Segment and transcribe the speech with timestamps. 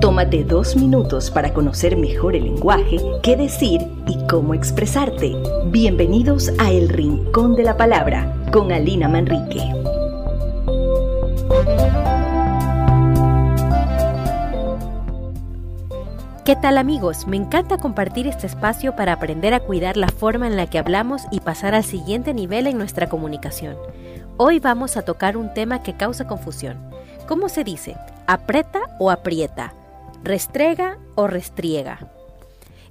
[0.00, 5.34] Tómate dos minutos para conocer mejor el lenguaje, qué decir y cómo expresarte.
[5.68, 9.62] Bienvenidos a El Rincón de la Palabra con Alina Manrique.
[16.44, 17.26] ¿Qué tal amigos?
[17.26, 21.22] Me encanta compartir este espacio para aprender a cuidar la forma en la que hablamos
[21.30, 23.76] y pasar al siguiente nivel en nuestra comunicación.
[24.36, 26.76] Hoy vamos a tocar un tema que causa confusión.
[27.26, 27.96] ¿Cómo se dice?
[28.26, 29.72] ¿Aprieta o aprieta?
[30.26, 32.10] ¿Restrega o restriega?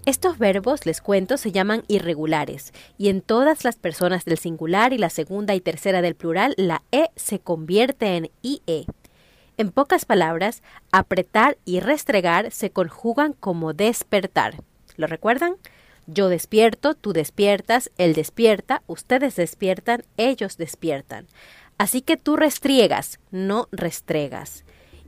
[0.06, 4.98] Estos verbos, les cuento, se llaman irregulares y en todas las personas del singular y
[4.98, 8.86] la segunda y tercera del plural la E se convierte en IE.
[9.58, 10.64] En pocas palabras,
[10.94, 14.64] apretar y restregar se conjugan como despertar.
[14.96, 15.58] ¿Lo recuerdan?
[16.08, 21.28] Yo despierto, tú despiertas, él despierta, ustedes despiertan, ellos despiertan.
[21.78, 24.65] Así que tú restriegas, no restregas.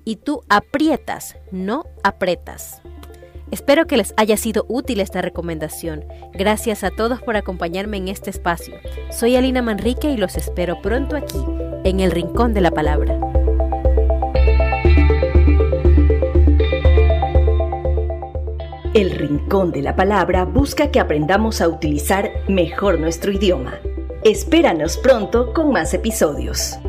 [0.07, 2.81] Y tú aprietas, no apretas.
[3.51, 6.05] Espero que les haya sido útil esta recomendación.
[6.31, 8.75] Gracias a todos por acompañarme en este espacio.
[9.11, 11.43] Soy Alina Manrique y los espero pronto aquí,
[11.83, 13.19] en el Rincón de la Palabra.
[18.93, 23.73] El Rincón de la Palabra busca que aprendamos a utilizar mejor nuestro idioma.
[24.23, 26.79] Espéranos pronto con más episodios.